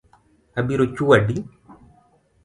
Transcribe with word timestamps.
Abiro 0.59 0.85
chwadi 0.95 1.35